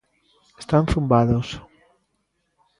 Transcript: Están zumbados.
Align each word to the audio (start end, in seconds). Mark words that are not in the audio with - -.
Están 0.61 0.83
zumbados. 0.91 1.47